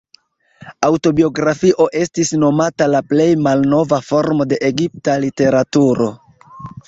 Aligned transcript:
Aŭtobiografio 0.87 1.85
estis 1.99 2.31
nomata 2.45 2.87
la 2.95 3.01
plej 3.11 3.27
malnova 3.49 4.01
formo 4.07 4.47
de 4.53 4.59
egipta 4.73 5.19
literaturo. 5.27 6.09